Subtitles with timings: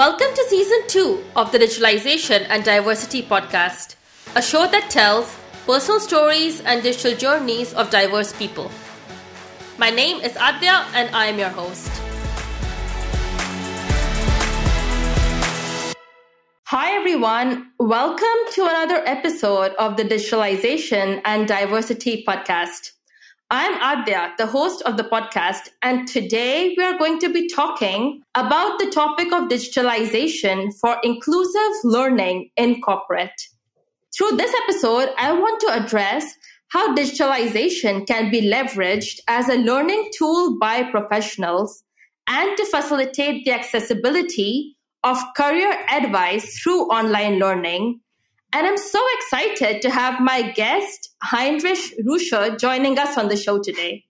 [0.00, 3.96] Welcome to season two of the Digitalization and Diversity podcast,
[4.34, 8.70] a show that tells personal stories and digital journeys of diverse people.
[9.76, 11.90] My name is Adya and I am your host.
[16.64, 17.70] Hi, everyone.
[17.78, 22.92] Welcome to another episode of the Digitalization and Diversity podcast.
[23.52, 28.22] I'm Adya, the host of the podcast, and today we are going to be talking
[28.36, 33.48] about the topic of digitalization for inclusive learning in corporate.
[34.16, 36.32] Through this episode, I want to address
[36.68, 41.82] how digitalization can be leveraged as a learning tool by professionals
[42.28, 48.00] and to facilitate the accessibility of career advice through online learning
[48.52, 53.60] and I'm so excited to have my guest, Heinrich Rusche, joining us on the show
[53.60, 54.04] today.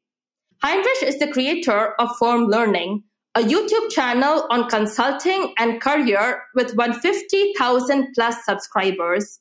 [0.63, 3.03] Heinrich is the creator of Firm Learning,
[3.35, 9.41] a YouTube channel on consulting and career with 150,000 plus subscribers.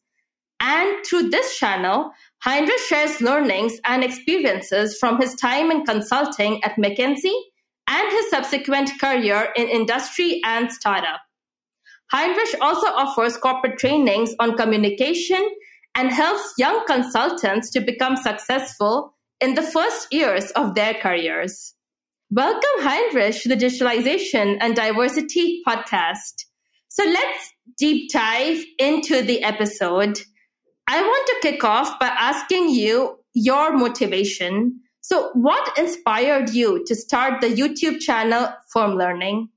[0.60, 6.76] And through this channel, Heinrich shares learnings and experiences from his time in consulting at
[6.76, 7.36] McKinsey
[7.88, 11.22] and his subsequent career in industry and startup.
[12.12, 15.48] Heinrich also offers corporate trainings on communication
[15.96, 21.76] and helps young consultants to become successful in the first years of their careers.
[22.32, 26.46] Welcome, Heinrich, to the Digitalization and Diversity podcast.
[26.88, 30.20] So let's deep dive into the episode.
[30.88, 34.80] I want to kick off by asking you your motivation.
[35.02, 39.50] So, what inspired you to start the YouTube channel Firm Learning?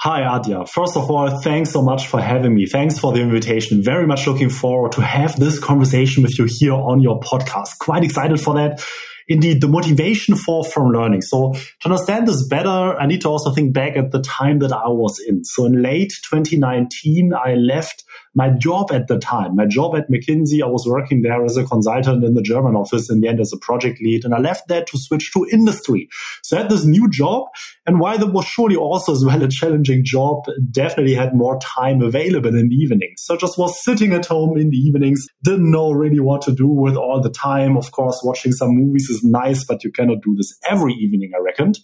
[0.00, 0.68] Hi, Adya.
[0.68, 2.66] First of all, thanks so much for having me.
[2.66, 3.82] Thanks for the invitation.
[3.82, 7.78] Very much looking forward to have this conversation with you here on your podcast.
[7.80, 8.80] Quite excited for that.
[9.26, 11.20] Indeed, the motivation for Firm Learning.
[11.20, 14.72] So to understand this better, I need to also think back at the time that
[14.72, 15.42] I was in.
[15.42, 18.04] So in late 2019, I left
[18.38, 21.64] my job at the time, my job at McKinsey, I was working there as a
[21.64, 24.24] consultant in the German office in the end as a project lead.
[24.24, 26.08] And I left that to switch to industry.
[26.44, 27.48] So I had this new job.
[27.84, 32.00] And while that was surely also as well a challenging job, definitely had more time
[32.00, 33.22] available in the evenings.
[33.24, 36.52] So I just was sitting at home in the evenings, didn't know really what to
[36.52, 37.76] do with all the time.
[37.76, 41.42] Of course, watching some movies is nice, but you cannot do this every evening, I
[41.42, 41.80] reckoned.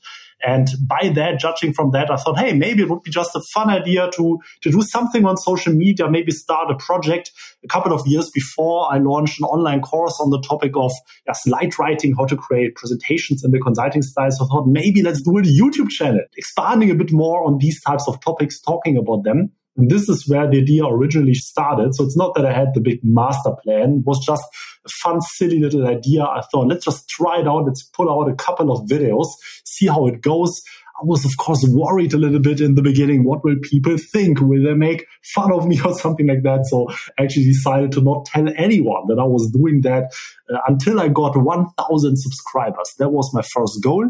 [0.47, 3.41] And by that, judging from that, I thought, hey, maybe it would be just a
[3.53, 7.31] fun idea to, to do something on social media, maybe start a project.
[7.65, 10.93] A couple of years before, I launched an online course on the topic of
[11.27, 14.31] yeah, slide writing, how to create presentations in the consulting style.
[14.31, 17.83] So I thought, maybe let's do a YouTube channel, expanding a bit more on these
[17.83, 19.51] types of topics, talking about them.
[19.77, 21.95] And this is where the idea originally started.
[21.95, 23.99] So it's not that I had the big master plan.
[23.99, 24.45] It was just
[24.87, 26.23] a fun, silly little idea.
[26.23, 27.67] I thought, let's just try it out.
[27.67, 29.27] Let's pull out a couple of videos,
[29.65, 30.63] see how it goes.
[30.97, 33.25] I was, of course, worried a little bit in the beginning.
[33.25, 34.41] What will people think?
[34.41, 36.67] Will they make fun of me or something like that?
[36.67, 40.13] So I actually decided to not tell anyone that I was doing that
[40.49, 42.95] uh, until I got 1000 subscribers.
[43.01, 44.09] That was my first goal.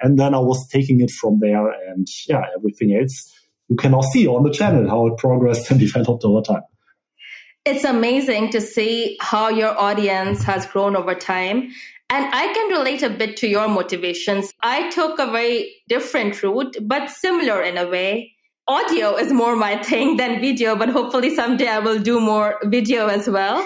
[0.00, 3.32] And then I was taking it from there and yeah, everything else
[3.68, 6.62] you can now see on the channel how it progressed and developed over time.
[7.64, 11.70] It's amazing to see how your audience has grown over time.
[12.10, 14.52] And I can relate a bit to your motivations.
[14.62, 18.32] I took a very different route, but similar in a way.
[18.68, 23.06] Audio is more my thing than video, but hopefully someday I will do more video
[23.06, 23.58] as well.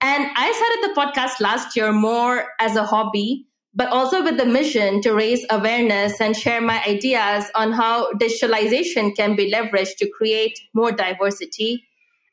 [0.00, 3.46] And I started the podcast last year more as a hobby
[3.76, 9.14] but also with the mission to raise awareness and share my ideas on how digitalization
[9.14, 11.84] can be leveraged to create more diversity.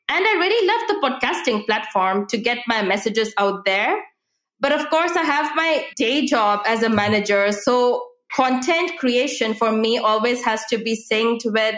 [0.08, 4.02] And I really love the podcasting platform to get my messages out there.
[4.58, 7.52] But of course, I have my day job as a manager.
[7.52, 11.76] So content creation for me always has to be synced with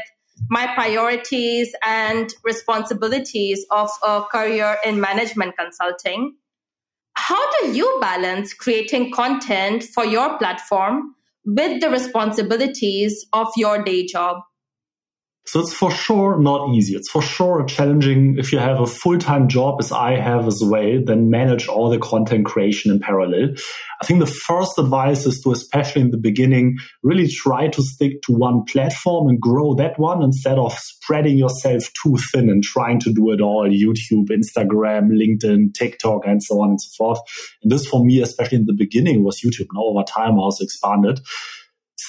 [0.48, 6.36] my priorities and responsibilities of a career in management consulting.
[7.16, 14.06] How do you balance creating content for your platform with the responsibilities of your day
[14.06, 14.42] job?
[15.46, 16.96] So it's for sure not easy.
[16.96, 21.00] It's for sure challenging if you have a full-time job as I have as well,
[21.04, 23.54] then manage all the content creation in parallel.
[24.02, 28.22] I think the first advice is to, especially in the beginning, really try to stick
[28.22, 32.98] to one platform and grow that one instead of spreading yourself too thin and trying
[33.00, 37.20] to do it all YouTube, Instagram, LinkedIn, TikTok, and so on and so forth.
[37.62, 39.68] And this for me, especially in the beginning, was YouTube.
[39.72, 41.20] Now over time, I also expanded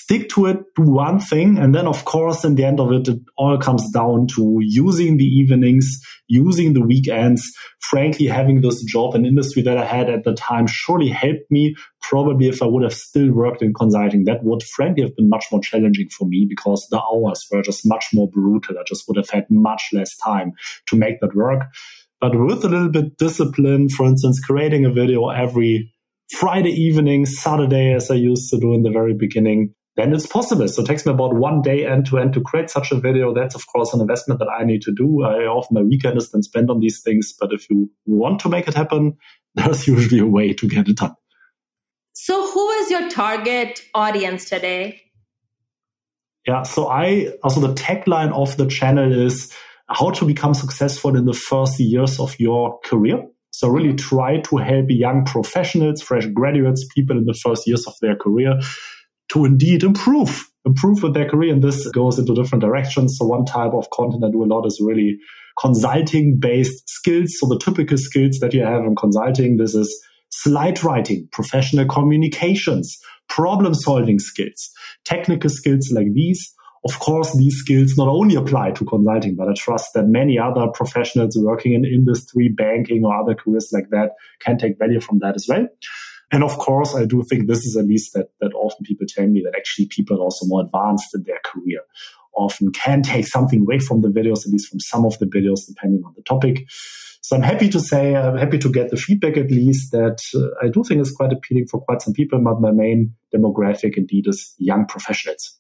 [0.08, 1.58] stick to it, do one thing.
[1.58, 5.18] And then, of course, in the end of it, it all comes down to using
[5.18, 6.00] the evenings,
[6.30, 7.44] using the weekends.
[7.82, 11.76] Frankly, having this job and industry that I had at the time surely helped me.
[12.02, 15.48] Probably if I would have still worked in consulting, that would frankly have been much
[15.52, 18.80] more challenging for me because the hours were just much more brutal.
[18.80, 20.54] I just would have had much less time
[20.88, 21.64] to make that work.
[22.22, 25.94] But with a little bit discipline, for instance, creating a video every
[26.32, 30.68] Friday evening, Saturday, as I used to do in the very beginning, then it's possible.
[30.68, 33.34] So it takes me about one day end to end to create such a video.
[33.34, 35.24] That's of course an investment that I need to do.
[35.24, 37.34] I often my weekend is then spent on these things.
[37.38, 39.18] But if you want to make it happen,
[39.56, 41.16] there's usually a way to get it done.
[42.14, 45.02] So who is your target audience today?
[46.48, 49.52] Yeah, so I also the tagline of the channel is
[49.90, 53.26] how to become successful in the first years of your career.
[53.52, 57.96] So really try to help young professionals, fresh graduates, people in the first years of
[58.02, 58.60] their career
[59.30, 61.54] to indeed improve, improve with their career.
[61.54, 63.18] And this goes into different directions.
[63.18, 65.18] So one type of content I do a lot is really
[65.60, 67.36] consulting based skills.
[67.40, 69.94] So the typical skills that you have in consulting, this is
[70.30, 72.98] slide writing, professional communications,
[73.28, 74.72] problem solving skills,
[75.06, 76.54] technical skills like these
[76.86, 80.68] of course, these skills not only apply to consulting, but I trust that many other
[80.74, 85.36] professionals working in industry, banking, or other careers like that can take value from that
[85.36, 85.68] as well.
[86.32, 89.28] And of course, I do think this is at least that, that often people tell
[89.28, 91.82] me that actually people are also more advanced in their career
[92.38, 95.68] often can take something away from the videos, at least from some of the videos,
[95.68, 96.66] depending on the topic.
[97.22, 100.66] So I'm happy to say, I'm happy to get the feedback at least that uh,
[100.66, 104.28] I do think is quite appealing for quite some people, but my main demographic indeed
[104.28, 105.60] is young professionals.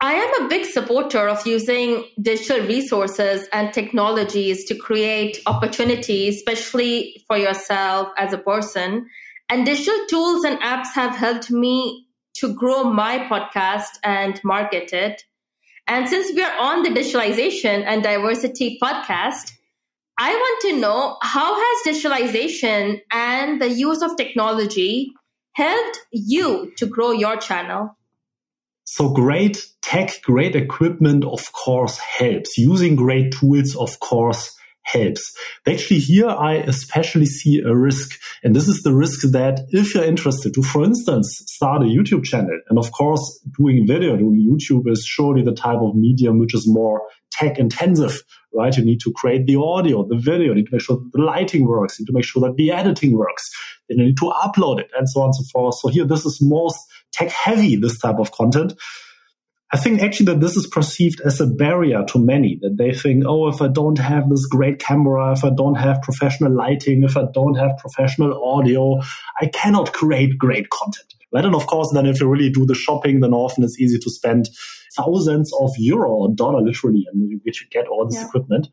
[0.00, 7.24] I am a big supporter of using digital resources and technologies to create opportunities, especially
[7.26, 9.06] for yourself as a person.
[9.54, 12.08] And digital tools and apps have helped me
[12.38, 15.22] to grow my podcast and market it.
[15.86, 19.52] And since we are on the digitalization and diversity podcast,
[20.18, 25.12] I want to know how has digitalization and the use of technology
[25.52, 27.96] helped you to grow your channel?
[28.82, 32.58] So great tech, great equipment, of course, helps.
[32.58, 34.52] Using great tools, of course,
[34.84, 35.34] helps.
[35.66, 38.18] Actually, here I especially see a risk.
[38.42, 42.24] And this is the risk that if you're interested to, for instance, start a YouTube
[42.24, 46.54] channel, and of course, doing video, doing YouTube is surely the type of medium which
[46.54, 47.02] is more
[47.32, 48.22] tech intensive,
[48.52, 48.76] right?
[48.76, 51.66] You need to create the audio, the video, you need to make sure the lighting
[51.66, 53.42] works, you need to make sure that the editing works,
[53.88, 55.74] then you need to upload it, and so on and so forth.
[55.80, 56.78] So here, this is most
[57.12, 58.74] tech heavy, this type of content.
[59.74, 63.24] I think actually that this is perceived as a barrier to many, that they think,
[63.26, 67.16] oh, if I don't have this great camera, if I don't have professional lighting, if
[67.16, 69.00] I don't have professional audio,
[69.40, 71.12] I cannot create great content.
[71.32, 71.44] Right?
[71.44, 74.10] And of course, then if you really do the shopping, then often it's easy to
[74.10, 74.48] spend
[74.94, 78.26] thousands of euro or dollar literally and you to get all this yeah.
[78.26, 78.68] equipment.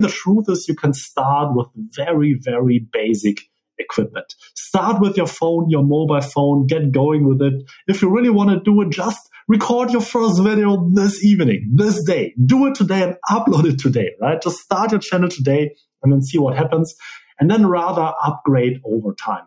[0.00, 3.42] The truth is you can start with very, very basic
[3.78, 4.34] equipment.
[4.54, 7.62] Start with your phone, your mobile phone, get going with it.
[7.86, 12.02] If you really want to do it, just record your first video this evening, this
[12.04, 12.34] day.
[12.44, 14.40] Do it today and upload it today, right?
[14.42, 15.70] Just start your channel today
[16.02, 16.94] and then see what happens
[17.38, 19.44] and then rather upgrade over time.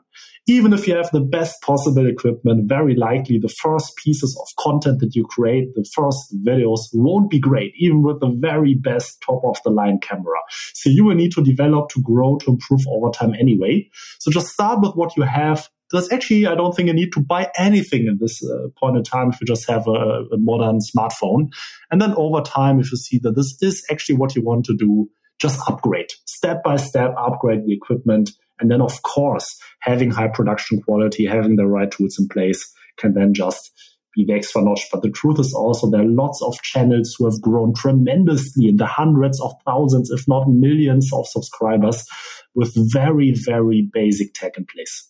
[0.48, 5.00] Even if you have the best possible equipment, very likely the first pieces of content
[5.00, 9.42] that you create, the first videos won't be great, even with the very best top
[9.44, 10.40] of the line camera.
[10.74, 13.90] So you will need to develop, to grow, to improve over time anyway.
[14.19, 15.68] So just start with what you have.
[15.91, 19.03] There's actually, I don't think you need to buy anything in this uh, point in
[19.03, 21.50] time if you just have a, a modern smartphone.
[21.92, 24.75] And then over time, if you see that this is actually what you want to
[24.75, 25.09] do,
[25.40, 28.31] just upgrade step by step, upgrade the equipment.
[28.59, 33.14] And then, of course, having high production quality, having the right tools in place can
[33.14, 33.71] then just
[34.16, 34.87] be the extra notch.
[34.92, 38.78] But the truth is also there are lots of channels who have grown tremendously in
[38.78, 42.06] the hundreds of thousands, if not millions of subscribers
[42.54, 45.09] with very, very basic tech in place.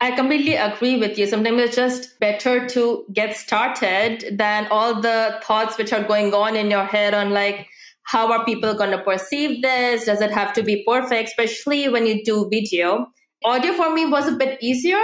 [0.00, 1.26] I completely agree with you.
[1.26, 6.54] Sometimes it's just better to get started than all the thoughts which are going on
[6.54, 7.66] in your head on like,
[8.02, 10.04] how are people going to perceive this?
[10.04, 13.06] Does it have to be perfect, especially when you do video?
[13.44, 15.02] Audio for me was a bit easier,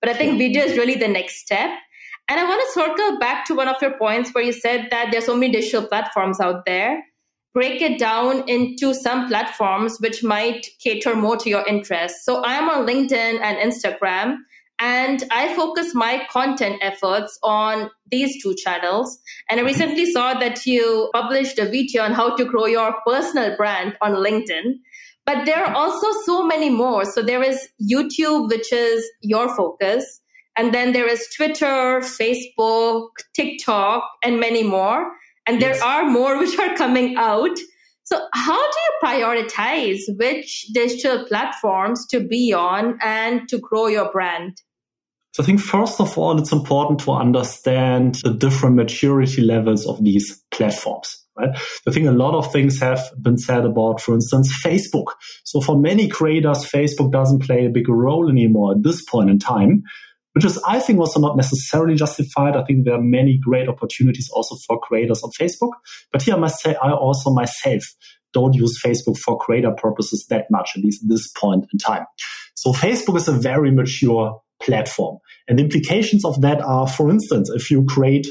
[0.00, 1.70] but I think video is really the next step.
[2.28, 5.10] And I want to circle back to one of your points where you said that
[5.12, 7.02] there's so many digital platforms out there.
[7.54, 12.24] Break it down into some platforms which might cater more to your interests.
[12.24, 14.36] So I'm on LinkedIn and Instagram.
[14.78, 19.16] And I focus my content efforts on these two channels.
[19.48, 23.56] And I recently saw that you published a video on how to grow your personal
[23.56, 24.80] brand on LinkedIn.
[25.24, 27.04] But there are also so many more.
[27.04, 30.20] So there is YouTube, which is your focus.
[30.56, 35.12] And then there is Twitter, Facebook, TikTok, and many more.
[35.46, 35.78] And yes.
[35.78, 37.56] there are more which are coming out.
[38.04, 44.10] So, how do you prioritize which digital platforms to be on and to grow your
[44.10, 44.56] brand?
[45.32, 50.02] So I think first of all, it's important to understand the different maturity levels of
[50.04, 51.24] these platforms.
[51.38, 51.48] Right?
[51.88, 55.06] I think a lot of things have been said about, for instance, Facebook.
[55.44, 59.38] So for many creators, Facebook doesn't play a big role anymore at this point in
[59.38, 59.84] time,
[60.32, 62.56] which is, I think, also not necessarily justified.
[62.56, 65.72] I think there are many great opportunities also for creators on Facebook.
[66.10, 67.82] But here I must say, I also myself
[68.32, 72.06] don't use Facebook for creator purposes that much, at least at this point in time.
[72.54, 75.18] So Facebook is a very mature platform.
[75.48, 78.26] And the implications of that are, for instance, if you create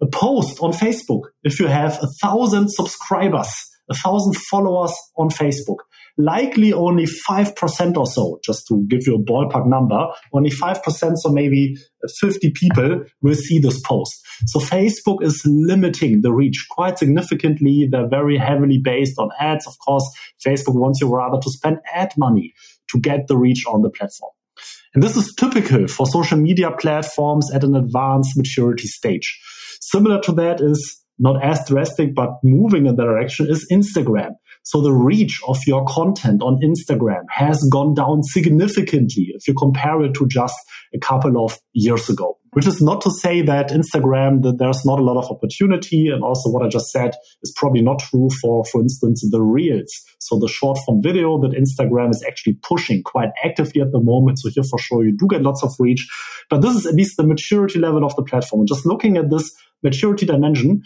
[0.00, 3.50] a post on Facebook, if you have a thousand subscribers,
[3.90, 5.78] a thousand followers on Facebook,
[6.18, 11.30] likely only 5% or so, just to give you a ballpark number, only 5%, so
[11.30, 11.76] maybe
[12.20, 14.12] 50 people will see this post.
[14.46, 17.88] So Facebook is limiting the reach quite significantly.
[17.90, 19.66] They're very heavily based on ads.
[19.66, 20.08] Of course,
[20.44, 22.54] Facebook wants you rather to spend ad money
[22.90, 24.32] to get the reach on the platform.
[24.94, 29.40] And this is typical for social media platforms at an advanced maturity stage.
[29.80, 34.32] Similar to that is not as drastic, but moving in that direction is Instagram.
[34.62, 40.02] So the reach of your content on Instagram has gone down significantly if you compare
[40.02, 40.54] it to just
[40.94, 42.36] a couple of years ago.
[42.52, 46.08] Which is not to say that Instagram, that there's not a lot of opportunity.
[46.08, 47.14] And also what I just said
[47.44, 49.88] is probably not true for, for instance, the reels.
[50.18, 54.40] So the short form video that Instagram is actually pushing quite actively at the moment.
[54.40, 56.08] So here for sure you do get lots of reach.
[56.48, 58.66] But this is at least the maturity level of the platform.
[58.66, 59.52] Just looking at this
[59.84, 60.82] maturity dimension,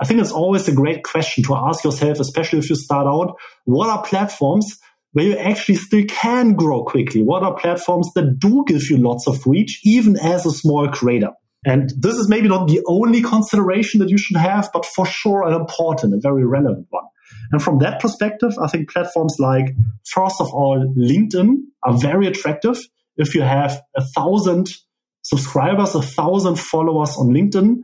[0.00, 3.36] I think it's always a great question to ask yourself, especially if you start out,
[3.64, 4.78] what are platforms
[5.12, 7.22] where you actually still can grow quickly?
[7.22, 11.30] What are platforms that do give you lots of reach, even as a small creator?
[11.64, 15.46] And this is maybe not the only consideration that you should have, but for sure
[15.46, 17.04] an important, a very relevant one.
[17.52, 19.74] And from that perspective, I think platforms like,
[20.04, 22.78] first of all, LinkedIn are very attractive.
[23.16, 24.74] If you have a thousand
[25.22, 27.76] subscribers, a thousand followers on LinkedIn,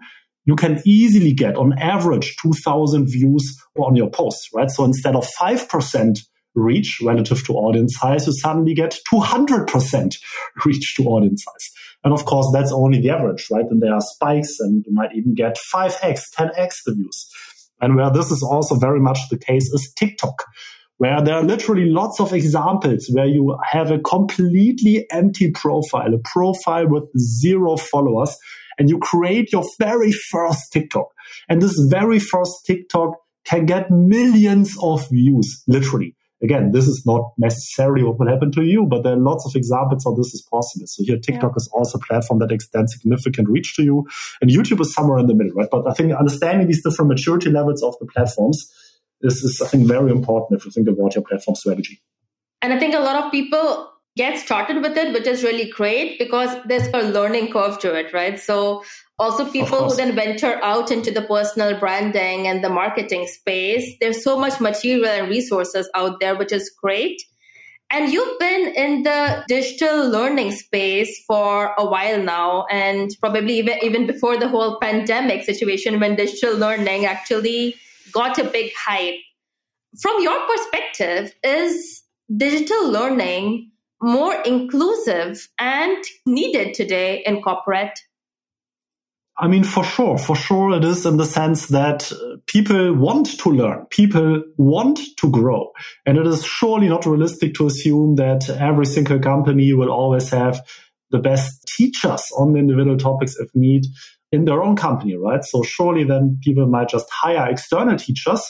[0.50, 4.68] you can easily get on average 2000 views on your posts, right?
[4.68, 6.18] So instead of 5%
[6.56, 10.16] reach relative to audience size, you suddenly get 200%
[10.66, 11.70] reach to audience size.
[12.02, 13.64] And of course, that's only the average, right?
[13.70, 17.30] And there are spikes and you might even get 5x, 10x the views.
[17.80, 20.46] And where this is also very much the case is TikTok,
[20.96, 26.18] where there are literally lots of examples where you have a completely empty profile, a
[26.18, 28.36] profile with zero followers,
[28.80, 31.08] and you create your very first TikTok.
[31.48, 36.16] And this very first TikTok can get millions of views, literally.
[36.42, 39.54] Again, this is not necessarily what will happen to you, but there are lots of
[39.54, 40.86] examples how this is possible.
[40.86, 41.56] So here, TikTok yeah.
[41.56, 44.06] is also a platform that extends significant reach to you,
[44.40, 45.68] and YouTube is somewhere in the middle, right?
[45.70, 48.66] But I think understanding these different maturity levels of the platforms
[49.20, 52.00] is, is I think, very important if you think about your platform strategy.
[52.62, 56.18] And I think a lot of people get started with it, which is really great
[56.18, 58.38] because there's a learning curve to it, right?
[58.38, 58.82] So
[59.18, 64.24] also people who then venture out into the personal branding and the marketing space there's
[64.24, 67.22] so much material and resources out there which is great.
[67.92, 73.78] And you've been in the digital learning space for a while now and probably even,
[73.82, 77.74] even before the whole pandemic situation when digital learning actually
[78.12, 79.18] got a big hype.
[80.00, 82.02] From your perspective is
[82.36, 83.69] digital learning
[84.02, 87.98] more inclusive and needed today in corporate
[89.40, 93.38] I mean, for sure, for sure it is in the sense that uh, people want
[93.38, 95.72] to learn, people want to grow.
[96.04, 100.60] And it is surely not realistic to assume that every single company will always have
[101.10, 103.86] the best teachers on the individual topics if need
[104.30, 105.42] in their own company, right?
[105.42, 108.42] So surely then people might just hire external teachers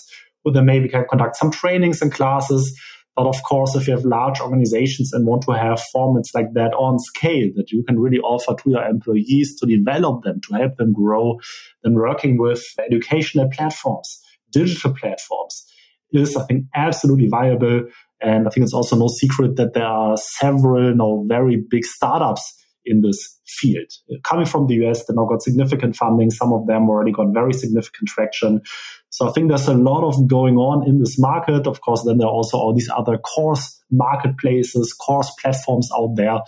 [0.43, 2.77] who then maybe can conduct some trainings and classes
[3.21, 6.73] but of course, if you have large organizations and want to have formats like that
[6.73, 10.79] on scale that you can really offer to your employees to develop them, to help
[10.79, 11.39] them grow,
[11.85, 14.23] then working with educational platforms,
[14.53, 15.67] digital platforms
[16.15, 17.83] is, I think, absolutely viable.
[18.23, 21.85] And I think it's also no secret that there are several you know, very big
[21.85, 23.91] startups in this field.
[24.23, 26.31] Coming from the US, they now got significant funding.
[26.31, 28.63] Some of them already got very significant traction.
[29.11, 31.67] So I think there's a lot of going on in this market.
[31.67, 36.39] Of course, then there are also all these other course marketplaces, course platforms out there.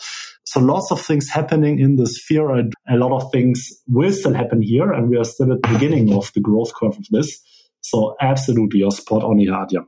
[0.45, 4.35] So lots of things happening in this sphere and a lot of things will still
[4.35, 4.93] happen here.
[4.93, 7.41] And we are still at the beginning of the growth curve of this.
[7.81, 9.85] So absolutely, you're spot on here, Adya.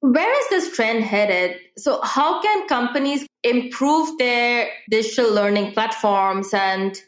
[0.00, 1.56] where is this trend headed?
[1.78, 7.00] So, how can companies improve their digital learning platforms and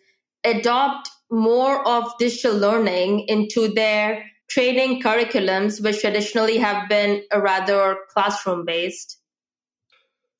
[0.45, 8.65] adopt more of digital learning into their training curriculums, which traditionally have been rather classroom
[8.65, 9.19] based?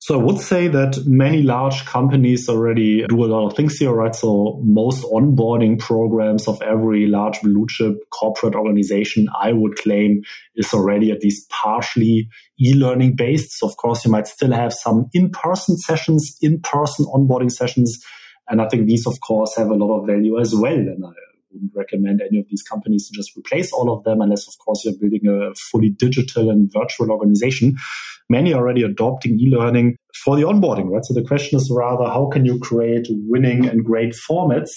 [0.07, 3.91] So I would say that many large companies already do a lot of things here,
[3.91, 4.15] right?
[4.15, 10.21] So most onboarding programs of every large blue chip corporate organization, I would claim
[10.55, 13.59] is already at least partially e-learning based.
[13.59, 18.01] So of course you might still have some in-person sessions, in-person onboarding sessions.
[18.47, 20.71] And I think these of course have a lot of value as well.
[20.71, 21.11] And I
[21.51, 24.85] wouldn't recommend any of these companies to just replace all of them unless of course
[24.85, 27.75] you're building a fully digital and virtual organization
[28.29, 31.05] many already adopting e-learning for the onboarding, right?
[31.05, 34.71] So the question is rather, how can you create winning and great formats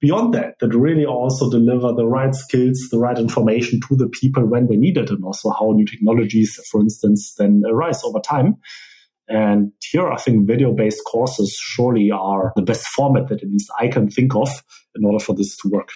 [0.00, 4.46] beyond that, that really also deliver the right skills, the right information to the people
[4.46, 8.56] when they need it, and also how new technologies, for instance, then arise over time.
[9.28, 13.70] And here, I think video based courses surely are the best format that at least
[13.80, 14.48] I can think of
[14.94, 15.88] in order for this to work.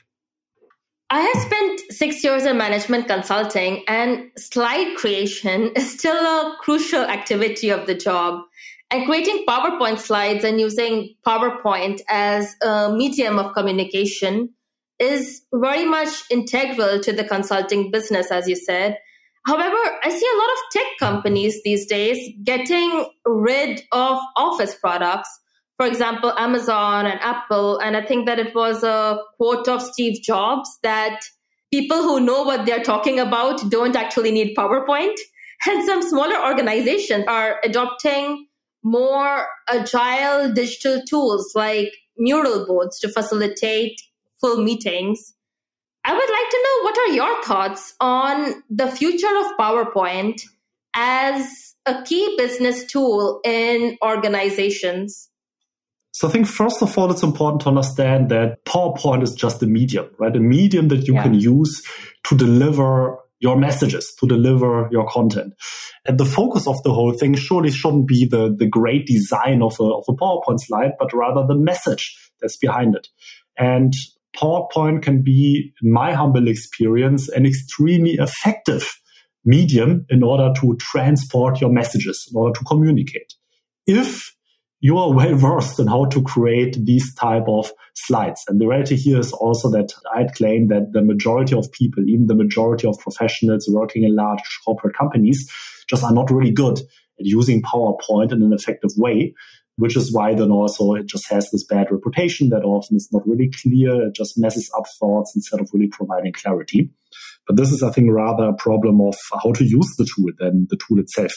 [1.12, 7.02] I have spent six years in management consulting, and slide creation is still a crucial
[7.02, 8.42] activity of the job.
[8.92, 14.50] And creating PowerPoint slides and using PowerPoint as a medium of communication
[15.00, 18.98] is very much integral to the consulting business, as you said.
[19.46, 25.40] However, I see a lot of tech companies these days getting rid of office products
[25.80, 27.78] for example, Amazon and Apple.
[27.78, 31.22] And I think that it was a quote of Steve Jobs that
[31.72, 35.14] people who know what they're talking about don't actually need PowerPoint.
[35.66, 38.46] And some smaller organizations are adopting
[38.82, 44.02] more agile digital tools like Miro boards to facilitate
[44.38, 45.32] full meetings.
[46.04, 50.42] I would like to know what are your thoughts on the future of PowerPoint
[50.92, 55.29] as a key business tool in organizations?
[56.12, 59.66] So I think first of all, it's important to understand that PowerPoint is just a
[59.66, 60.34] medium, right?
[60.34, 61.22] A medium that you yeah.
[61.22, 61.82] can use
[62.24, 65.54] to deliver your messages, to deliver your content.
[66.04, 69.76] And the focus of the whole thing surely shouldn't be the, the great design of
[69.80, 73.08] a, of a PowerPoint slide, but rather the message that's behind it.
[73.56, 73.94] And
[74.36, 78.88] PowerPoint can be, in my humble experience, an extremely effective
[79.44, 83.34] medium in order to transport your messages, in order to communicate.
[83.86, 84.34] If
[84.80, 88.42] you are well versed in how to create these type of slides.
[88.48, 92.26] And the reality here is also that I'd claim that the majority of people, even
[92.26, 95.50] the majority of professionals working in large corporate companies,
[95.88, 99.34] just are not really good at using PowerPoint in an effective way,
[99.76, 103.26] which is why then also it just has this bad reputation that often is not
[103.26, 104.06] really clear.
[104.06, 106.90] It just messes up thoughts instead of really providing clarity.
[107.46, 110.68] But this is, I think, rather a problem of how to use the tool than
[110.70, 111.32] the tool itself.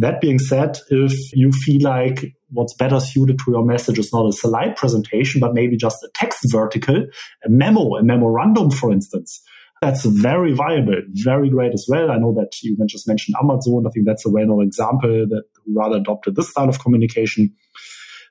[0.00, 4.26] That being said, if you feel like what's better suited to your message is not
[4.26, 7.04] a slide presentation, but maybe just a text vertical,
[7.44, 9.42] a memo, a memorandum, for instance,
[9.82, 12.10] that's very viable, very great as well.
[12.10, 13.84] I know that you just mentioned Amazon.
[13.86, 17.52] I think that's a well-known example that rather adopted this style of communication.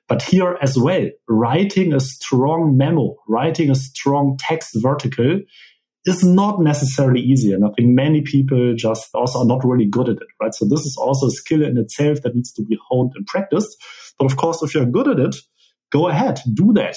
[0.08, 5.40] But here as well, writing a strong memo, writing a strong text vertical
[6.06, 7.52] is not necessarily easy.
[7.52, 10.54] And I think many people just also are not really good at it, right?
[10.54, 13.76] So this is also a skill in itself that needs to be honed and practiced.
[14.18, 15.36] But of course, if you're good at it,
[15.90, 16.96] go ahead, do that.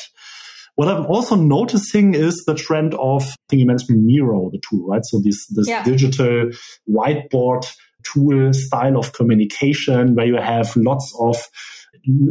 [0.75, 4.87] What I'm also noticing is the trend of, I think you mentioned Miro, the tool,
[4.87, 5.05] right?
[5.05, 5.83] So this, this yeah.
[5.83, 6.49] digital
[6.89, 7.71] whiteboard
[8.03, 11.37] tool style of communication where you have lots of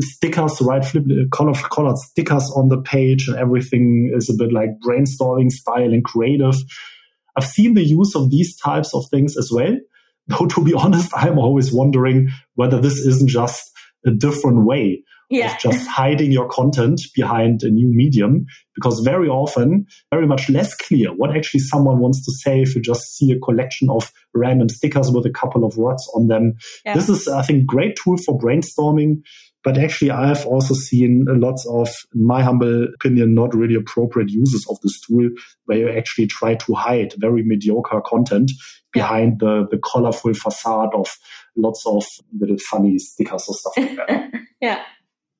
[0.00, 0.84] stickers, right?
[0.84, 5.50] Flip uh, color colored stickers on the page, and everything is a bit like brainstorming
[5.50, 6.56] style and creative.
[7.36, 9.76] I've seen the use of these types of things as well.
[10.28, 13.70] Though to be honest, I'm always wondering whether this isn't just
[14.06, 15.54] a different way yeah.
[15.54, 20.74] of just hiding your content behind a new medium because very often very much less
[20.74, 24.68] clear what actually someone wants to say if you just see a collection of random
[24.68, 26.94] stickers with a couple of words on them yeah.
[26.94, 29.22] this is i think great tool for brainstorming
[29.64, 34.28] but actually, I've also seen uh, lots of, in my humble opinion, not really appropriate
[34.28, 35.30] uses of this tool
[35.66, 38.50] where you actually try to hide very mediocre content
[38.92, 39.48] behind yeah.
[39.48, 41.16] the, the colorful facade of
[41.56, 42.04] lots of
[42.38, 44.32] little funny stickers or stuff like that.
[44.60, 44.82] yeah.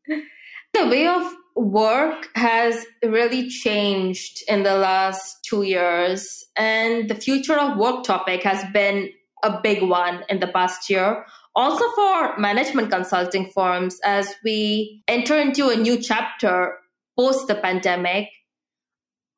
[0.06, 1.22] The way of
[1.56, 8.44] work has really changed in the last two years, and the future of work topic
[8.44, 9.10] has been
[9.42, 15.38] a big one in the past year also for management consulting firms as we enter
[15.38, 16.78] into a new chapter
[17.18, 18.28] post the pandemic.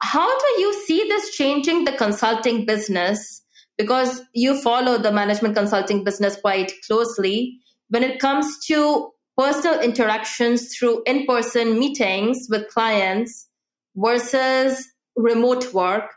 [0.00, 3.44] How do you see this changing the consulting business?
[3.76, 7.58] because you follow the management consulting business quite closely.
[7.88, 13.48] When it comes to personal interactions through in person meetings with clients
[13.96, 16.10] versus remote work,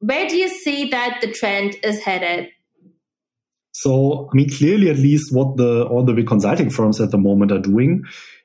[0.00, 2.48] where do you see that the trend is headed?
[3.82, 7.16] So, I mean, clearly, at least what the all the big consulting firms at the
[7.16, 8.02] moment are doing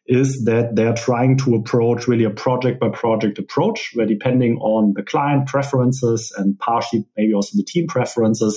[0.08, 4.94] is that they're trying to approach really a project by project approach, where depending on
[4.96, 8.56] the client preferences and partially maybe also the team preferences,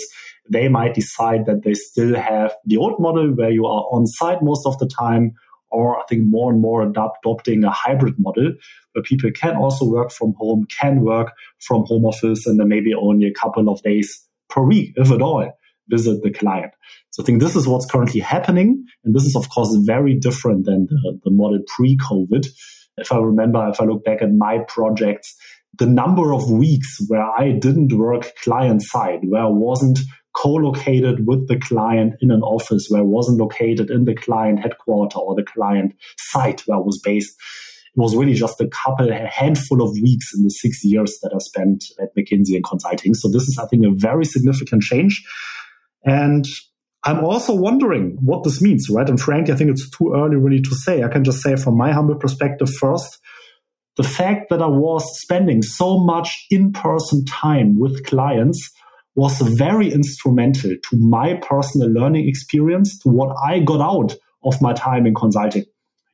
[0.48, 4.40] they might decide that they still have the old model where you are on site
[4.40, 5.32] most of the time,
[5.70, 8.52] or I think more and more adopting a hybrid model
[8.92, 12.94] where people can also work from home, can work from home office, and then maybe
[12.94, 15.57] only a couple of days per week, if at all,
[15.88, 16.72] visit the client.
[17.10, 18.84] So I think this is what's currently happening.
[19.04, 22.46] And this is, of course, very different than the, the model pre COVID.
[22.96, 25.34] If I remember, if I look back at my projects,
[25.78, 30.00] the number of weeks where I didn't work client side, where I wasn't
[30.34, 35.18] co-located with the client in an office, where I wasn't located in the client headquarter
[35.18, 37.34] or the client site where I was based,
[37.96, 41.32] it was really just a couple, a handful of weeks in the six years that
[41.34, 43.14] I spent at McKinsey and consulting.
[43.14, 45.24] So this is, I think, a very significant change.
[46.08, 46.44] And
[47.04, 49.08] I'm also wondering what this means, right?
[49.08, 51.02] And frankly, I think it's too early really to say.
[51.02, 53.18] I can just say from my humble perspective first,
[53.96, 58.70] the fact that I was spending so much in person time with clients
[59.16, 64.72] was very instrumental to my personal learning experience, to what I got out of my
[64.72, 65.64] time in consulting.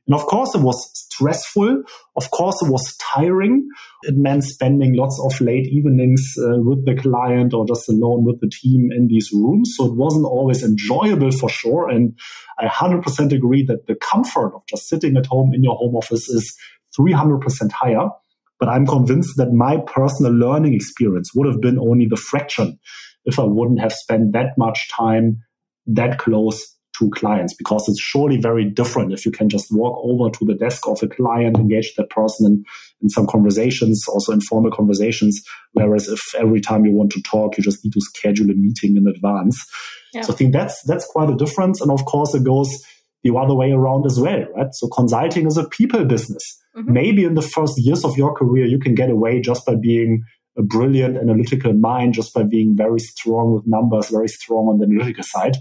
[0.07, 1.83] And of course, it was stressful.
[2.17, 3.67] Of course, it was tiring.
[4.03, 8.41] It meant spending lots of late evenings uh, with the client or just alone with
[8.41, 9.73] the team in these rooms.
[9.77, 11.89] So it wasn't always enjoyable for sure.
[11.89, 12.19] And
[12.59, 16.29] I 100% agree that the comfort of just sitting at home in your home office
[16.29, 16.55] is
[16.99, 18.09] 300% higher.
[18.61, 22.79] But I'm convinced that my personal learning experience would have been only the fraction
[23.25, 25.43] if I wouldn't have spent that much time
[25.87, 30.31] that close to clients because it's surely very different if you can just walk over
[30.31, 32.65] to the desk of a client, engage that person in,
[33.03, 35.43] in some conversations, also informal conversations.
[35.73, 38.97] Whereas if every time you want to talk, you just need to schedule a meeting
[38.97, 39.65] in advance.
[40.13, 40.23] Yeah.
[40.23, 41.81] So I think that's that's quite a difference.
[41.81, 42.71] And of course it goes
[43.25, 44.73] the other way around as well, right?
[44.73, 46.43] So consulting is a people business.
[46.77, 46.93] Mm-hmm.
[46.93, 50.23] Maybe in the first years of your career, you can get away just by being
[50.57, 54.85] a brilliant analytical mind, just by being very strong with numbers, very strong on the
[54.85, 55.57] analytical side.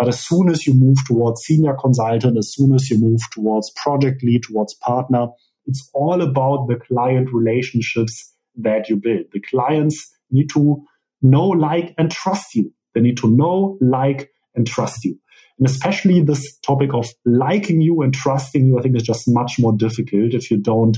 [0.00, 3.70] But as soon as you move towards senior consultant, as soon as you move towards
[3.76, 5.26] project lead, towards partner,
[5.66, 9.26] it's all about the client relationships that you build.
[9.34, 10.82] The clients need to
[11.20, 12.72] know, like, and trust you.
[12.94, 15.18] They need to know, like, and trust you.
[15.58, 19.58] And especially this topic of liking you and trusting you, I think is just much
[19.58, 20.96] more difficult if you don't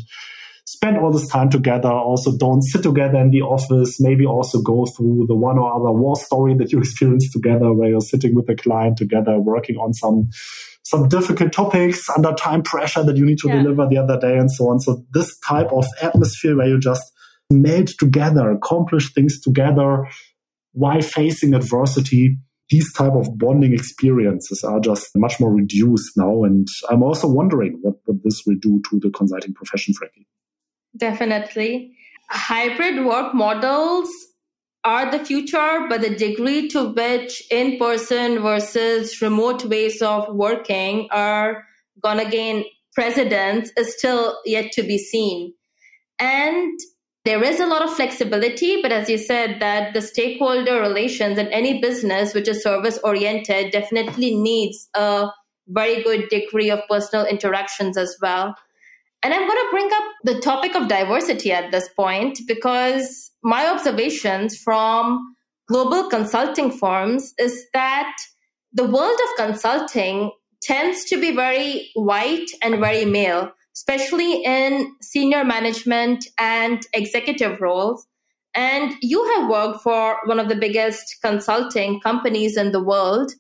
[0.82, 1.90] spend all this time together.
[1.90, 4.00] Also, don't sit together in the office.
[4.00, 7.88] Maybe also go through the one or other war story that you experienced together, where
[7.88, 10.28] you're sitting with a client together, working on some
[10.84, 13.62] some difficult topics under time pressure that you need to yeah.
[13.62, 14.80] deliver the other day, and so on.
[14.80, 17.12] So this type of atmosphere where you just
[17.50, 20.08] meld together, accomplish things together
[20.72, 22.36] while facing adversity
[22.70, 26.42] these type of bonding experiences are just much more reduced now.
[26.44, 30.26] And I'm also wondering what, what this will do to the consulting profession, frankly.
[30.96, 31.96] Definitely.
[32.30, 34.10] Hybrid work models
[34.84, 41.08] are the future, but the degree to which in person versus remote ways of working
[41.10, 41.64] are
[42.02, 45.54] going to gain precedence is still yet to be seen.
[46.18, 46.78] And
[47.24, 51.46] there is a lot of flexibility, but as you said, that the stakeholder relations in
[51.48, 55.28] any business which is service oriented definitely needs a
[55.68, 58.56] very good degree of personal interactions as well.
[59.22, 63.68] And I'm going to bring up the topic of diversity at this point because my
[63.68, 65.34] observations from
[65.68, 68.16] global consulting firms is that
[68.72, 70.32] the world of consulting
[70.62, 78.06] tends to be very white and very male, especially in senior management and executive roles.
[78.54, 83.32] And you have worked for one of the biggest consulting companies in the world.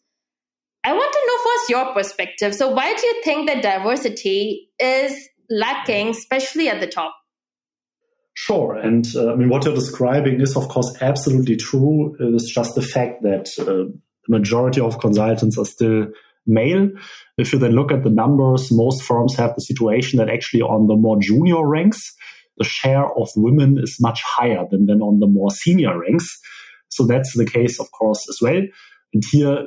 [0.84, 2.54] I want to know first your perspective.
[2.54, 7.14] So, why do you think that diversity is lacking, especially at the top.
[8.34, 8.74] Sure.
[8.74, 12.16] And uh, I mean, what you're describing is, of course, absolutely true.
[12.18, 13.92] It's just the fact that uh, the
[14.28, 16.06] majority of consultants are still
[16.46, 16.88] male.
[17.36, 20.86] If you then look at the numbers, most firms have the situation that actually on
[20.86, 22.00] the more junior ranks,
[22.56, 26.26] the share of women is much higher than, than on the more senior ranks.
[26.88, 28.62] So that's the case, of course, as well.
[29.14, 29.66] And here,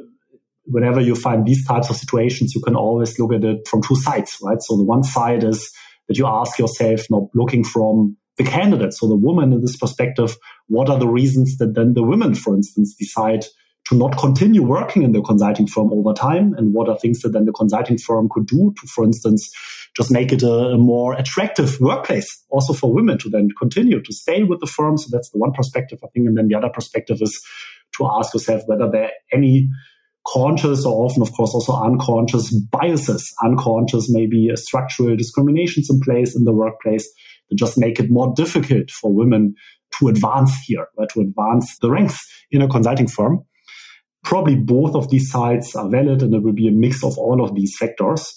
[0.65, 3.95] whenever you find these types of situations, you can always look at it from two
[3.95, 4.61] sides, right?
[4.61, 5.71] So the one side is
[6.07, 10.35] that you ask yourself, not looking from the candidate, so the woman in this perspective,
[10.67, 13.45] what are the reasons that then the women, for instance, decide
[13.85, 16.53] to not continue working in the consulting firm over time?
[16.57, 19.49] And what are things that then the consulting firm could do to, for instance,
[19.95, 24.13] just make it a, a more attractive workplace also for women to then continue to
[24.13, 24.97] stay with the firm?
[24.97, 26.27] So that's the one perspective, I think.
[26.27, 27.41] And then the other perspective is
[27.97, 29.69] to ask yourself whether there are any
[30.27, 36.43] conscious or often, of course, also unconscious biases, unconscious maybe structural discriminations in place in
[36.43, 37.07] the workplace
[37.49, 39.53] that just make it more difficult for women
[39.99, 42.19] to advance here, right, to advance the ranks
[42.51, 43.43] in a consulting firm.
[44.23, 47.43] Probably both of these sides are valid and it will be a mix of all
[47.43, 48.35] of these factors.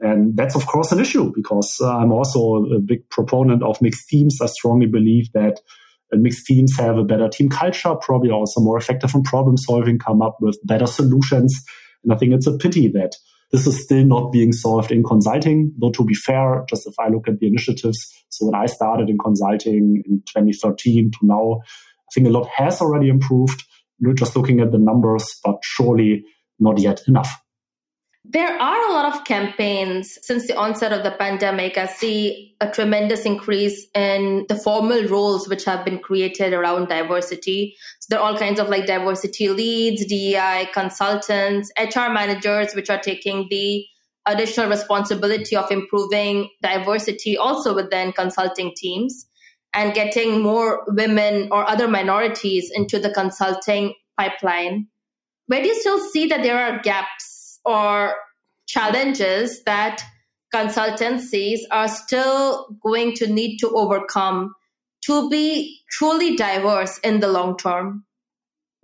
[0.00, 4.08] And that's, of course, an issue because uh, I'm also a big proponent of mixed
[4.08, 4.38] teams.
[4.40, 5.60] I strongly believe that
[6.12, 9.98] uh, mixed teams have a better team culture, probably also more effective in problem solving,
[9.98, 11.62] come up with better solutions.
[12.04, 13.12] And I think it's a pity that
[13.52, 15.72] this is still not being solved in consulting.
[15.78, 19.08] Though to be fair, just if I look at the initiatives, so when I started
[19.08, 23.64] in consulting in 2013 to now, I think a lot has already improved.
[23.98, 26.24] You're just looking at the numbers, but surely
[26.58, 27.30] not yet enough.
[28.24, 31.78] There are a lot of campaigns since the onset of the pandemic.
[31.78, 37.76] I see a tremendous increase in the formal roles which have been created around diversity.
[38.00, 43.00] So there are all kinds of like diversity leads, DEI consultants, HR managers, which are
[43.00, 43.86] taking the
[44.26, 49.26] additional responsibility of improving diversity also within consulting teams
[49.72, 54.88] and getting more women or other minorities into the consulting pipeline.
[55.46, 58.14] Where do you still see that there are gaps or
[58.66, 60.02] challenges that
[60.54, 64.54] consultancies are still going to need to overcome
[65.04, 68.04] to be truly diverse in the long term?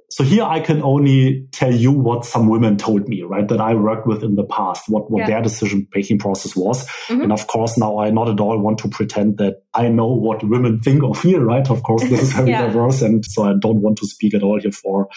[0.09, 3.47] So here I can only tell you what some women told me, right?
[3.49, 5.27] That I worked with in the past, what, what yeah.
[5.27, 6.87] their decision making process was.
[7.09, 7.23] Mm-hmm.
[7.23, 10.45] And of course, now I not at all want to pretend that I know what
[10.45, 11.69] women think of here, right?
[11.69, 12.67] Of course, this is very yeah.
[12.67, 13.03] diverse.
[13.03, 15.09] And so I don't want to speak at all here for,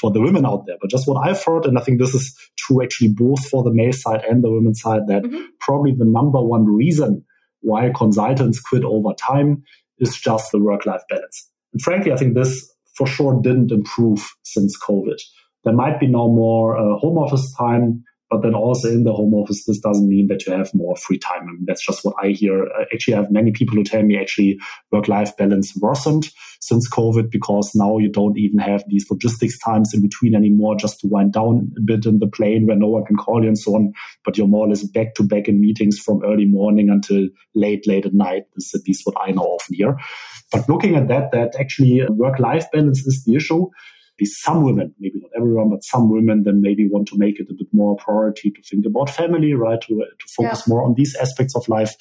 [0.00, 0.76] for the women out there.
[0.80, 3.72] But just what I've heard, and I think this is true actually both for the
[3.72, 5.44] male side and the women's side, that mm-hmm.
[5.60, 7.24] probably the number one reason
[7.60, 9.62] why consultants quit over time
[9.98, 11.48] is just the work life balance.
[11.72, 15.20] And frankly, I think this for sure didn't improve since COVID.
[15.64, 19.34] There might be now more uh, home office time, but then also in the home
[19.34, 21.42] office, this doesn't mean that you have more free time.
[21.42, 22.64] I mean, that's just what I hear.
[22.64, 24.60] Uh, actually, I have many people who tell me actually
[24.92, 26.28] work life balance worsened
[26.60, 31.00] since COVID because now you don't even have these logistics times in between anymore just
[31.00, 33.58] to wind down a bit in the plane where no one can call you and
[33.58, 33.92] so on.
[34.24, 37.88] But you're more or less back to back in meetings from early morning until late,
[37.88, 38.44] late at night.
[38.54, 39.98] This is at least what I know often here.
[40.52, 43.66] But looking at that, that actually work life balance is the issue
[44.24, 47.54] some women, maybe not everyone, but some women then maybe want to make it a
[47.54, 49.80] bit more priority to think about family, right?
[49.82, 50.70] To, to focus yeah.
[50.70, 51.94] more on these aspects of life.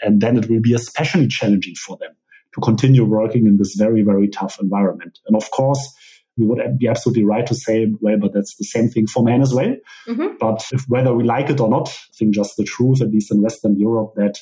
[0.00, 2.10] And then it will be especially challenging for them
[2.54, 5.18] to continue working in this very, very tough environment.
[5.26, 5.94] And of course,
[6.36, 9.42] we would be absolutely right to say, well, but that's the same thing for men
[9.42, 9.74] as well.
[10.08, 10.36] Mm-hmm.
[10.40, 13.30] But if, whether we like it or not, I think just the truth, at least
[13.30, 14.38] in Western Europe, that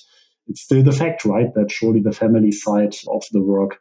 [0.47, 1.53] it's still the fact, right?
[1.55, 3.79] That surely the family side of the work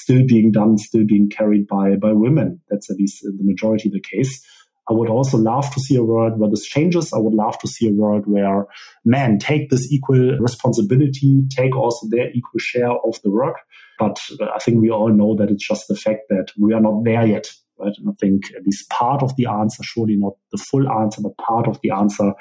[0.00, 2.60] still being done, still being carried by, by women.
[2.70, 4.44] That's at least uh, the majority of the case.
[4.90, 7.12] I would also love to see a world where this changes.
[7.12, 8.66] I would love to see a world where
[9.04, 13.56] men take this equal responsibility, take also their equal share of the work.
[13.98, 16.80] But uh, I think we all know that it's just the fact that we are
[16.80, 17.52] not there yet.
[17.78, 17.94] Right?
[17.96, 21.36] And I think at least part of the answer, surely not the full answer, but
[21.36, 22.32] part of the answer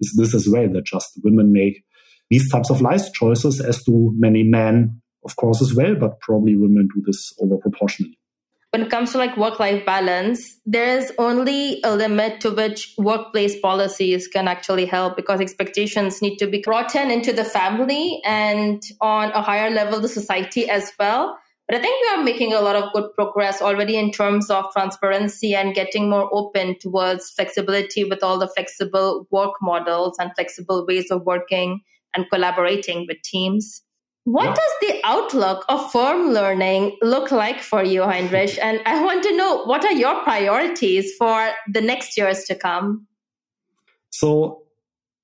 [0.00, 1.84] is this as well, that just women make
[2.30, 6.56] these types of life choices as do many men of course, as well, but probably
[6.56, 8.18] women do this over proportionally.
[8.70, 12.94] When it comes to like work life balance, there is only a limit to which
[12.98, 18.20] workplace policies can actually help because expectations need to be brought in into the family
[18.24, 21.36] and on a higher level, the society as well.
[21.66, 24.72] But I think we are making a lot of good progress already in terms of
[24.72, 30.86] transparency and getting more open towards flexibility with all the flexible work models and flexible
[30.86, 31.80] ways of working
[32.14, 33.82] and collaborating with teams.
[34.24, 34.54] What yeah.
[34.54, 38.58] does the outlook of firm learning look like for you, Heinrich?
[38.62, 43.06] And I want to know what are your priorities for the next years to come?
[44.10, 44.62] So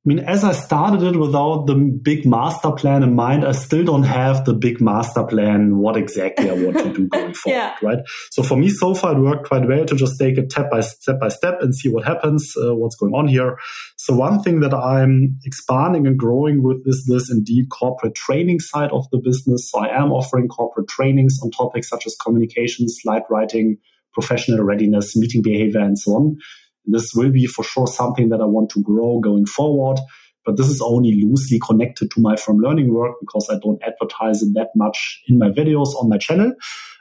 [0.07, 3.83] I mean, as I started it without the big master plan in mind, I still
[3.83, 7.75] don't have the big master plan, what exactly I want to do going forward, yeah.
[7.83, 7.99] right?
[8.31, 10.81] So for me, so far, it worked quite well to just take it step by
[10.83, 13.59] step by step and see what happens, uh, what's going on here.
[14.07, 18.93] So one thing that I'm expanding and growing with is this indeed corporate training side
[18.93, 19.69] of the business.
[19.69, 23.79] So I am offering corporate trainings on topics such as communication, slide writing,
[24.15, 26.37] professional readiness, meeting behavior, and so on.
[26.85, 29.99] This will be for sure something that I want to grow going forward.
[30.45, 34.41] but this is only loosely connected to my firm learning work because I don't advertise
[34.41, 36.53] it that much in my videos on my channel.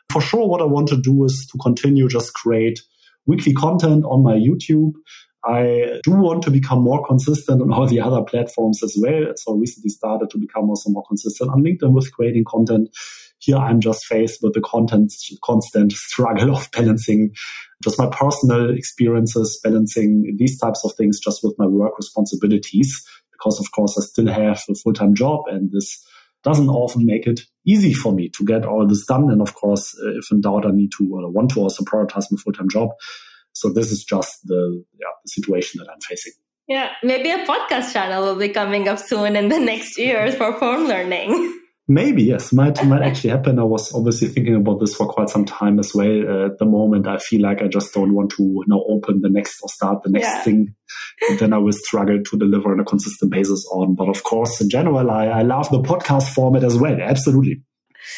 [0.10, 2.80] For sure, what I want to do is to continue just create
[3.28, 4.94] weekly content on my YouTube.
[5.46, 9.34] I do want to become more consistent on all the other platforms as well.
[9.36, 12.90] So I recently started to become also more consistent on LinkedIn with creating content.
[13.38, 17.32] Here I'm just faced with the content constant struggle of balancing
[17.84, 23.06] just my personal experiences, balancing these types of things just with my work responsibilities.
[23.32, 26.04] Because of course I still have a full-time job and this
[26.44, 29.30] doesn't often make it easy for me to get all this done.
[29.32, 32.32] And of course, uh, if in doubt, I need to or want to also prioritize
[32.32, 32.90] my full-time job.
[33.56, 36.34] So this is just the, yeah, the situation that I'm facing.
[36.68, 40.54] Yeah, maybe a podcast channel will be coming up soon in the next years for
[40.60, 41.60] Firm Learning.
[41.88, 43.60] Maybe yes, might might actually happen.
[43.60, 46.08] I was obviously thinking about this for quite some time as well.
[46.08, 49.30] Uh, at the moment, I feel like I just don't want to now open the
[49.30, 50.42] next or start the next yeah.
[50.42, 50.74] thing,
[51.30, 53.94] and then I will struggle to deliver on a consistent basis on.
[53.94, 57.00] But of course, in general, I, I love the podcast format as well.
[57.00, 57.62] Absolutely.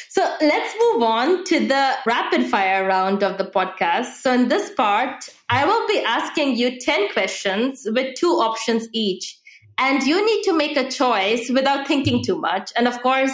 [0.10, 4.22] So let's move on to the rapid fire round of the podcast.
[4.22, 9.38] So in this part, I will be asking you 10 questions with two options each.
[9.78, 12.72] And you need to make a choice without thinking too much.
[12.76, 13.34] And of course,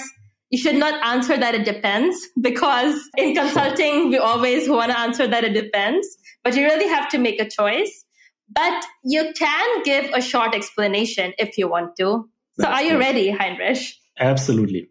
[0.50, 5.28] you should not answer that it depends because in consulting, we always want to answer
[5.28, 6.08] that it depends,
[6.44, 8.06] but you really have to make a choice.
[8.54, 12.06] But you can give a short explanation if you want to.
[12.06, 12.28] So
[12.58, 13.80] That's are you ready, Heinrich?
[14.20, 14.90] Absolutely.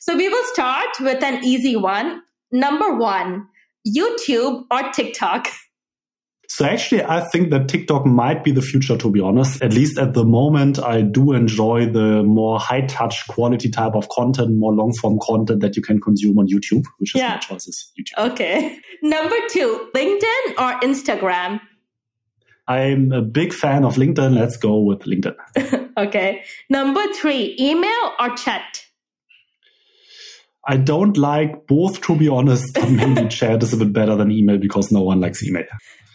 [0.00, 2.22] So we will start with an easy one.
[2.52, 3.46] Number one,
[3.86, 5.48] YouTube or TikTok?
[6.48, 9.62] So actually, I think that TikTok might be the future, to be honest.
[9.62, 14.08] At least at the moment, I do enjoy the more high touch quality type of
[14.10, 17.34] content, more long form content that you can consume on YouTube, which is yeah.
[17.34, 18.30] my choice is YouTube.
[18.32, 18.78] Okay.
[19.02, 21.60] Number two, LinkedIn or Instagram?
[22.68, 24.34] I'm a big fan of LinkedIn.
[24.34, 25.34] Let's go with LinkedIn.
[25.96, 26.44] okay.
[26.70, 28.83] Number three, email or chat?
[30.66, 34.58] I don't like both, to be honest, maybe chat is a bit better than email
[34.58, 35.64] because no one likes email.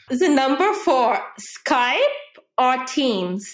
[0.09, 1.19] The number four
[1.67, 1.97] Skype
[2.57, 3.45] or Teams?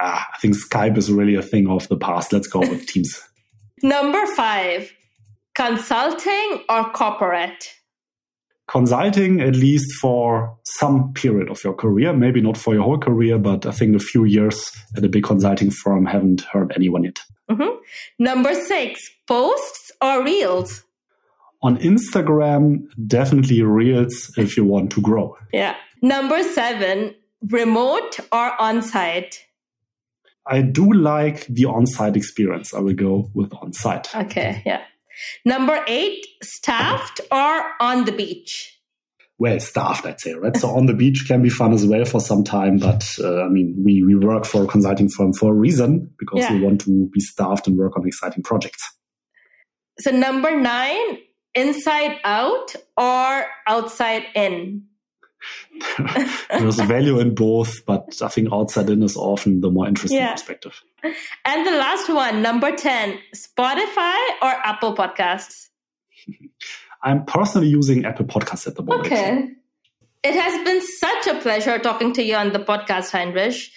[0.00, 2.32] Ah, I think Skype is really a thing of the past.
[2.32, 3.20] Let's go with Teams.
[3.82, 4.90] number five,
[5.54, 7.68] consulting or corporate?
[8.68, 13.38] Consulting, at least for some period of your career, maybe not for your whole career,
[13.38, 17.18] but I think a few years at a big consulting firm haven't hurt anyone yet.
[17.50, 17.78] Mm-hmm.
[18.18, 20.84] Number six, posts or reels?
[21.62, 25.36] on Instagram, definitely Reels if you want to grow.
[25.52, 25.76] Yeah.
[26.02, 27.14] Number seven,
[27.48, 29.44] remote or on site?
[30.46, 32.72] I do like the on site experience.
[32.72, 34.14] I will go with on site.
[34.14, 34.62] Okay.
[34.64, 34.82] Yeah.
[35.44, 38.74] Number eight, staffed or on the beach?
[39.38, 40.56] Well, staffed, I'd say, right?
[40.56, 43.48] so on the beach can be fun as well for some time, but uh, I
[43.48, 46.52] mean, we, we work for a consulting firm for a reason because yeah.
[46.52, 48.82] we want to be staffed and work on exciting projects.
[50.00, 51.18] So number nine,
[51.54, 54.87] inside out or outside in?
[56.50, 60.32] There's value in both, but I think outside in is often the more interesting yeah.
[60.32, 60.82] perspective.
[61.44, 65.68] And the last one, number 10, Spotify or Apple Podcasts?
[67.02, 69.06] I'm personally using Apple Podcasts at the moment.
[69.06, 69.48] Okay.
[70.24, 73.70] It has been such a pleasure talking to you on the podcast, Heinrich.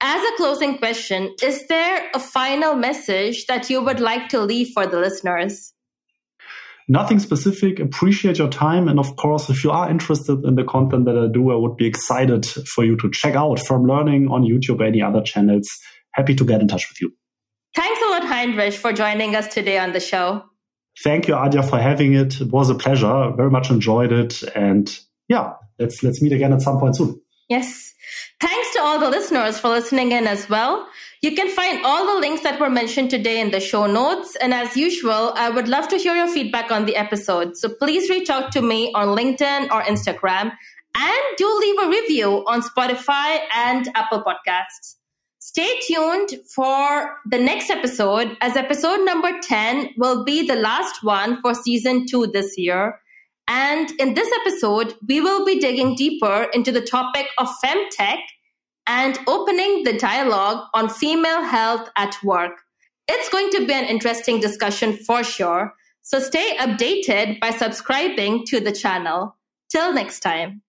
[0.00, 4.68] As a closing question, is there a final message that you would like to leave
[4.72, 5.74] for the listeners?
[6.90, 7.80] Nothing specific.
[7.80, 8.88] Appreciate your time.
[8.88, 11.76] And of course, if you are interested in the content that I do, I would
[11.76, 15.68] be excited for you to check out Firm Learning on YouTube, or any other channels.
[16.12, 17.12] Happy to get in touch with you.
[17.74, 20.42] Thanks a lot, Heinrich, for joining us today on the show.
[21.04, 22.40] Thank you, Adja, for having it.
[22.40, 23.32] It was a pleasure.
[23.36, 24.42] Very much enjoyed it.
[24.54, 24.90] And
[25.28, 27.20] yeah, let's let's meet again at some point soon.
[27.48, 27.92] Yes.
[28.78, 30.88] To all the listeners for listening in as well.
[31.20, 34.36] You can find all the links that were mentioned today in the show notes.
[34.36, 37.56] And as usual, I would love to hear your feedback on the episode.
[37.56, 40.52] So please reach out to me on LinkedIn or Instagram
[40.94, 44.94] and do leave a review on Spotify and Apple Podcasts.
[45.40, 51.40] Stay tuned for the next episode as episode number 10 will be the last one
[51.42, 53.00] for season two this year.
[53.48, 58.20] And in this episode, we will be digging deeper into the topic of femtech
[58.88, 62.52] and opening the dialogue on female health at work.
[63.06, 65.74] It's going to be an interesting discussion for sure.
[66.02, 69.36] So stay updated by subscribing to the channel.
[69.70, 70.62] Till next time.